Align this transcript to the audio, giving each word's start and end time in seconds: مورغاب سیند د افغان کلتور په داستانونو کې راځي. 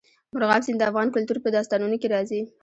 مورغاب 0.31 0.61
سیند 0.65 0.77
د 0.81 0.83
افغان 0.89 1.07
کلتور 1.15 1.37
په 1.41 1.49
داستانونو 1.55 1.95
کې 2.01 2.07
راځي. 2.13 2.41